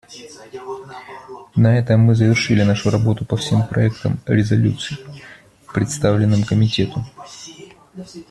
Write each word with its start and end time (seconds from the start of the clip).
На 1.55 1.77
этом 1.77 1.99
мы 2.01 2.15
завершили 2.15 2.63
нашу 2.63 2.89
работу 2.89 3.23
по 3.23 3.37
всем 3.37 3.67
проектам 3.67 4.19
резолюций, 4.25 4.97
представленным 5.75 6.43
Комитету. 6.43 7.05